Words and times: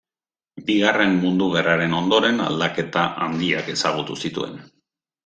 Bigarren 0.69 1.11
Mundu 1.25 1.49
Gerraren 1.55 1.93
ondoren 1.97 2.39
aldaketa 2.45 3.05
handiak 3.27 3.71
ezagutu 3.75 4.17
zituen. 4.23 4.57